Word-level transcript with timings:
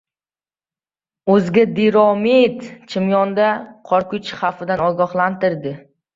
“O‘zgidromet” 1.33 2.65
Chimyonda 2.95 3.51
qor 3.93 4.09
ko‘chish 4.15 4.35
xavfidan 4.43 4.85
ogohlantirdi 4.89 5.77